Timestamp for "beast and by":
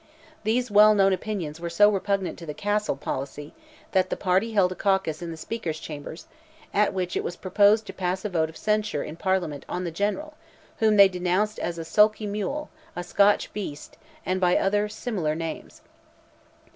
13.53-14.57